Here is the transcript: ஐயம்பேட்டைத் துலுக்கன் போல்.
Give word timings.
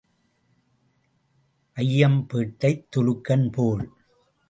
ஐயம்பேட்டைத் 1.77 2.85
துலுக்கன் 2.95 3.51
போல். 3.51 3.85